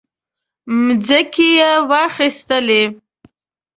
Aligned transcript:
مځکې 0.85 1.49
واخیستلې. 1.89 2.83